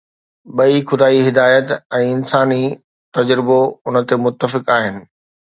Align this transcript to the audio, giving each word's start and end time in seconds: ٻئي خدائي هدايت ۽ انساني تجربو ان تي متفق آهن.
ٻئي 0.59 0.77
خدائي 0.91 1.19
هدايت 1.27 1.67
۽ 1.97 2.07
انساني 2.15 2.63
تجربو 3.19 3.59
ان 3.87 3.95
تي 4.07 4.15
متفق 4.25 4.63
آهن. 4.79 4.95